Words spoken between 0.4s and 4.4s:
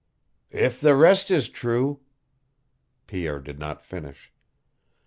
"If the rest is true" Pierre did not finish.